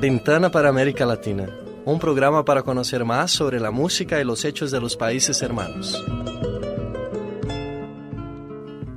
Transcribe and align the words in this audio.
Ventana 0.00 0.50
para 0.50 0.70
América 0.70 1.04
Latina, 1.04 1.48
un 1.84 1.98
programa 1.98 2.44
para 2.44 2.62
conocer 2.62 3.04
más 3.04 3.30
sobre 3.30 3.60
la 3.60 3.70
música 3.70 4.18
y 4.18 4.24
los 4.24 4.44
hechos 4.44 4.70
de 4.70 4.80
los 4.80 4.96
países 4.96 5.42
hermanos. 5.42 6.02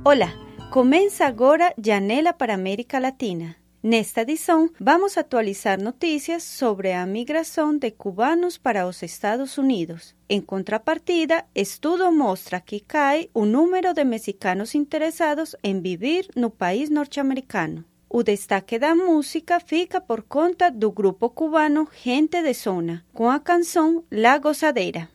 Olá, 0.02 0.34
começa 0.70 1.26
agora 1.26 1.74
Janela 1.76 2.32
para 2.32 2.54
América 2.54 3.00
Latina. 3.00 3.56
Nesta 3.82 4.22
edição, 4.22 4.70
vamos 4.80 5.18
atualizar 5.18 5.78
notícias 5.78 6.42
sobre 6.42 6.94
a 6.94 7.04
migração 7.04 7.76
de 7.76 7.90
cubanos 7.90 8.56
para 8.56 8.86
os 8.86 9.02
Estados 9.02 9.58
Unidos. 9.58 10.14
Em 10.26 10.40
contrapartida, 10.40 11.44
estudo 11.54 12.10
mostra 12.10 12.58
que 12.58 12.80
cai 12.80 13.28
o 13.34 13.44
número 13.44 13.92
de 13.92 14.04
mexicanos 14.04 14.74
interessados 14.74 15.54
em 15.62 15.80
viver 15.82 16.26
no 16.34 16.48
país 16.48 16.88
norte-americano. 16.88 17.84
O 18.08 18.22
destaque 18.22 18.78
da 18.78 18.94
música 18.94 19.60
fica 19.60 20.00
por 20.00 20.22
conta 20.22 20.70
do 20.70 20.90
grupo 20.90 21.28
cubano 21.28 21.86
Gente 22.02 22.42
de 22.42 22.54
Zona, 22.54 23.04
com 23.12 23.28
a 23.28 23.38
canção 23.38 24.04
La 24.10 24.38
Gozadera. 24.38 25.10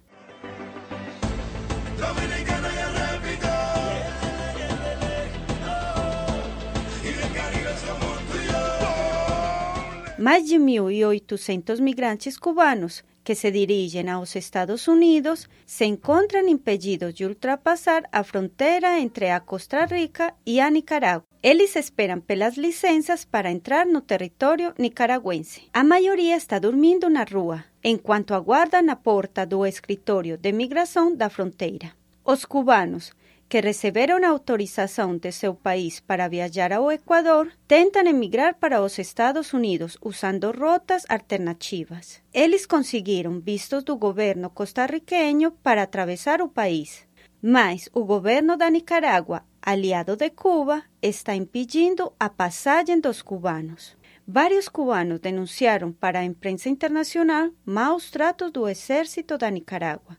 Mais 10.20 10.46
de 10.46 10.58
1.800 10.58 11.80
migrantes 11.80 12.38
cubanos 12.38 13.02
que 13.24 13.36
se 13.36 13.52
dirigen 13.52 14.10
aos 14.10 14.36
Estados 14.36 14.88
Unidos 14.88 15.50
se 15.66 15.86
encontram 15.86 16.48
impedidos 16.48 17.14
de 17.14 17.26
ultrapassar 17.26 18.08
a 18.12 18.24
fronteira 18.24 19.00
entre 19.00 19.30
a 19.32 19.40
Costa 19.40 19.86
Rica 19.86 20.36
e 20.46 20.60
a 20.60 20.70
Nicarágua. 20.70 21.26
Eles 21.42 21.76
esperam 21.76 22.20
pelas 22.20 22.58
licenças 22.58 23.24
para 23.26 23.52
entrar 23.52 23.86
no 23.86 24.02
território 24.02 24.74
nicaragüense. 24.78 25.70
A 25.72 25.84
maioria 25.84 26.36
está 26.36 26.60
dormindo 26.60 27.10
na 27.10 27.24
rua, 27.24 27.64
enquanto 27.84 28.34
aguardam 28.34 28.90
a 28.90 28.96
porta 28.96 29.46
do 29.46 29.66
escritório 29.66 30.38
de 30.38 30.52
migração 30.52 31.16
da 31.16 31.30
fronteira. 31.30 31.94
Os 32.26 32.46
cubanos 32.46 33.14
que 33.50 33.60
receberam 33.62 34.24
autorização 34.24 35.18
de 35.18 35.32
seu 35.32 35.56
país 35.56 36.00
para 36.00 36.28
viajar 36.28 36.72
ao 36.72 36.92
Equador 36.92 37.52
tentam 37.68 38.06
emigrar 38.06 38.54
para 38.54 38.80
os 38.80 39.00
Estados 39.00 39.54
Unidos 39.54 39.98
usando 40.04 40.52
rotas 40.52 41.04
alternativas. 41.10 42.22
Eles 42.32 42.68
conseguiram 42.68 43.40
vistos 43.40 43.84
do 43.84 43.98
governo 43.98 44.52
costarriqueño 44.52 45.52
para 45.64 45.82
atravessar 45.82 46.44
o 46.44 46.48
país, 46.48 47.08
mas 47.42 47.90
o 47.92 48.06
governo 48.06 48.56
da 48.56 48.70
Nicarágua, 48.70 49.44
aliado 49.60 50.16
de 50.16 50.30
Cuba, 50.30 50.84
está 51.02 51.34
impedindo 51.34 52.14
a 52.20 52.30
passagem 52.30 53.00
dos 53.00 53.24
cubanos. 53.24 53.98
Vários 54.28 54.70
cubanos 54.70 55.20
denunciaram 55.20 55.92
para 55.92 56.20
a 56.20 56.24
imprensa 56.24 56.70
internacional 56.70 57.50
maus 57.66 58.12
tratos 58.12 58.52
do 58.52 58.68
exército 58.68 59.40
da 59.40 59.50
Nicarágua 59.50 60.16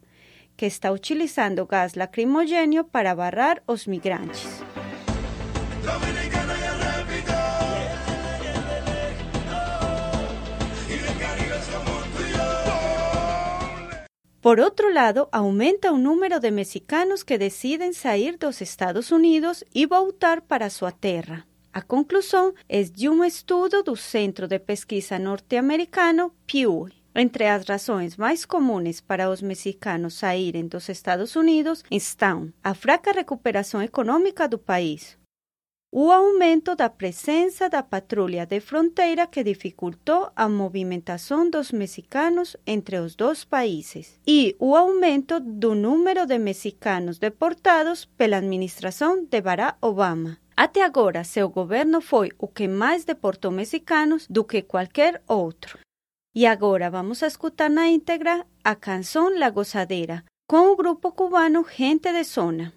que 0.60 0.66
está 0.66 0.92
utilizando 0.92 1.64
gas 1.64 1.94
lacrimogênio 1.94 2.84
para 2.84 3.14
barrar 3.14 3.62
os 3.66 3.86
migrantes. 3.86 4.46
Por 14.42 14.60
outro 14.60 14.92
lado, 14.92 15.28
aumenta 15.32 15.90
o 15.92 15.96
número 15.96 16.38
de 16.38 16.50
mexicanos 16.50 17.22
que 17.22 17.38
decidem 17.38 17.94
sair 17.94 18.36
dos 18.36 18.60
Estados 18.60 19.10
Unidos 19.10 19.64
e 19.74 19.86
voltar 19.86 20.42
para 20.42 20.68
sua 20.68 20.92
terra. 20.92 21.46
A 21.72 21.80
conclusão 21.80 22.52
é 22.68 22.82
de 22.82 23.08
um 23.08 23.24
estudo 23.24 23.82
do 23.82 23.96
Centro 23.96 24.46
de 24.46 24.58
Pesquisa 24.58 25.18
Norte-Americano 25.18 26.34
Pew 26.46 26.99
Entre 27.14 27.46
as 27.46 27.64
razões 27.64 28.16
mais 28.16 28.44
comuns 28.44 29.00
para 29.00 29.28
os 29.28 29.42
mexicanos 29.42 30.14
saírem 30.14 30.66
dos 30.66 30.88
Estados 30.88 31.34
Unidos 31.34 31.82
estão 31.90 32.52
a 32.62 32.72
fraca 32.74 33.12
recuperação 33.12 33.82
econômica 33.82 34.46
do 34.46 34.58
país, 34.58 35.18
o 35.92 36.12
aumento 36.12 36.76
da 36.76 36.88
presença 36.88 37.68
da 37.68 37.82
patrulha 37.82 38.46
de 38.46 38.60
fronteira 38.60 39.26
que 39.26 39.42
dificultou 39.42 40.30
a 40.36 40.48
movimentação 40.48 41.50
dos 41.50 41.72
mexicanos 41.72 42.56
entre 42.64 42.98
os 42.98 43.16
dois 43.16 43.44
países 43.44 44.20
e 44.24 44.54
o 44.60 44.76
aumento 44.76 45.40
do 45.40 45.74
número 45.74 46.26
de 46.26 46.38
mexicanos 46.38 47.18
deportados 47.18 48.04
pela 48.04 48.36
administração 48.36 49.24
de 49.24 49.40
Barack 49.40 49.78
Obama. 49.80 50.38
Até 50.56 50.82
agora, 50.84 51.24
seu 51.24 51.48
governo 51.48 52.00
foi 52.00 52.30
o 52.38 52.46
que 52.46 52.68
mais 52.68 53.04
deportou 53.04 53.50
mexicanos 53.50 54.28
do 54.28 54.44
que 54.44 54.62
qualquer 54.62 55.20
outro. 55.26 55.80
Y 56.32 56.46
ahora 56.46 56.90
vamos 56.90 57.24
a 57.24 57.26
escuchar 57.26 57.72
na 57.72 57.90
íntegra 57.90 58.46
a 58.62 58.78
canción 58.78 59.40
La 59.40 59.50
Gozadera 59.50 60.24
con 60.46 60.60
un 60.60 60.76
grupo 60.76 61.14
cubano 61.14 61.64
Gente 61.64 62.12
de 62.12 62.22
Zona. 62.22 62.74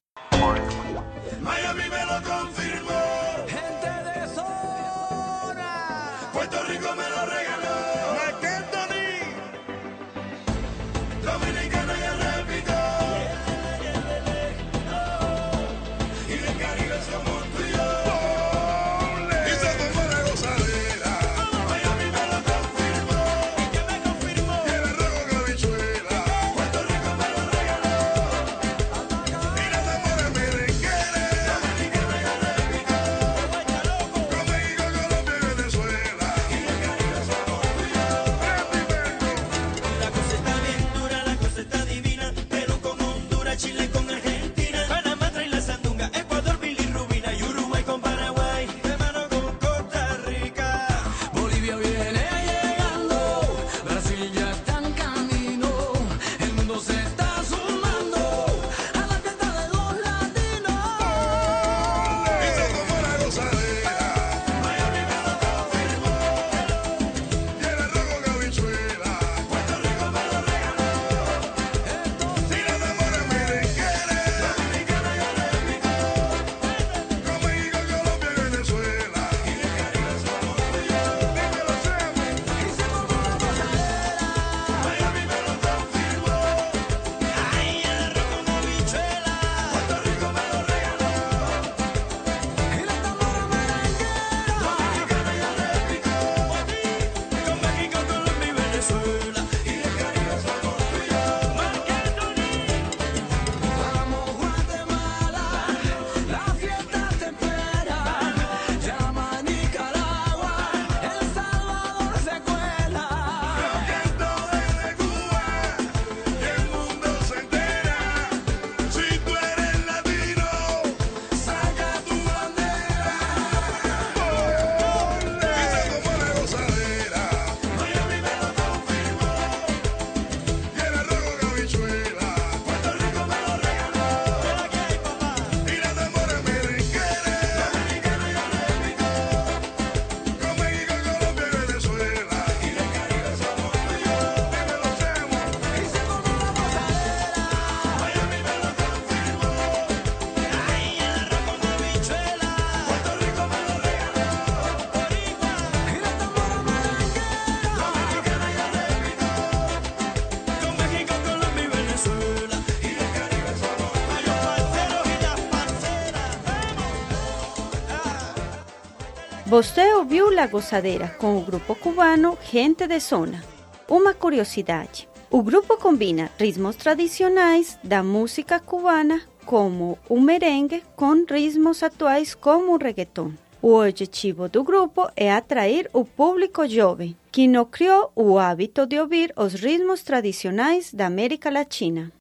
Você 169.54 169.94
ouviu 169.94 170.32
La 170.32 170.48
Gozadera 170.48 171.10
com 171.20 171.38
o 171.38 171.42
grupo 171.42 171.76
cubano 171.76 172.36
Gente 172.52 172.88
de 172.88 173.00
Zona. 173.00 173.44
Uma 173.88 174.16
curiosidade: 174.16 175.08
o 175.30 175.44
grupo 175.44 175.78
combina 175.78 176.32
ritmos 176.40 176.76
tradicionais 176.76 177.78
da 177.84 178.02
música 178.02 178.60
cubana, 178.60 179.22
como 179.46 180.00
o 180.10 180.20
merengue, 180.20 180.82
com 180.96 181.24
ritmos 181.30 181.84
atuais 181.84 182.34
como 182.34 182.74
o 182.74 182.78
reggaeton. 182.78 183.32
O 183.62 183.80
objetivo 183.80 184.50
do 184.50 184.64
grupo 184.64 185.08
é 185.16 185.32
atrair 185.32 185.88
o 185.94 186.04
público 186.04 186.68
jovem, 186.68 187.16
que 187.32 187.48
não 187.48 187.64
criou 187.64 188.12
o 188.16 188.40
hábito 188.40 188.88
de 188.88 189.00
ouvir 189.00 189.32
os 189.38 189.54
ritmos 189.54 190.02
tradicionais 190.02 190.92
da 190.92 191.06
América 191.06 191.52
Latina. 191.52 192.12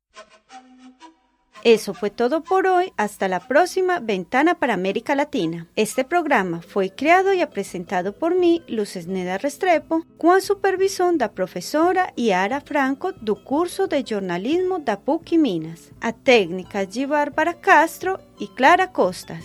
Eso 1.64 1.94
fue 1.94 2.11
todo 2.11 2.43
por 2.43 2.67
hoy. 2.67 2.93
Hasta 2.97 3.29
la 3.29 3.38
próxima 3.38 4.00
Ventana 4.00 4.56
para 4.59 4.75
América 4.75 5.14
Latina. 5.14 5.69
Este 5.76 6.03
programa 6.03 6.61
fue 6.61 6.91
creado 6.91 7.32
y 7.32 7.47
presentado 7.47 8.12
por 8.12 8.35
mí, 8.35 8.62
Luces 8.67 9.06
Neda 9.06 9.38
Restrepo, 9.38 10.05
con 10.19 10.41
supervisión 10.41 11.19
da 11.19 11.29
profesora 11.29 12.12
Yara 12.17 12.61
Franco 12.61 13.12
do 13.12 13.37
curso 13.37 13.87
de 13.87 14.03
jornalismo 14.03 14.81
da 14.81 14.97
PUC 14.97 15.38
Minas. 15.38 15.93
A 16.00 16.12
técnica 16.12 16.85
de 16.85 17.06
Bárbara 17.06 17.55
Castro 17.55 18.19
e 18.41 18.49
Clara 18.49 18.88
Costa. 18.88 19.38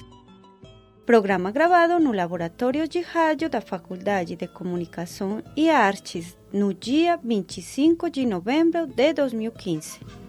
Programa 1.05 1.51
gravado 1.51 1.99
no 1.99 2.11
Laboratório 2.11 2.87
de 2.87 3.01
Rádio 3.01 3.47
da 3.47 3.61
Faculdade 3.61 4.35
de 4.35 4.47
Comunicação 4.47 5.43
e 5.55 5.69
Artes 5.69 6.35
no 6.51 6.73
dia 6.73 7.19
25 7.23 8.09
de 8.09 8.25
novembro 8.25 8.87
de 8.87 9.13
2015. 9.13 10.26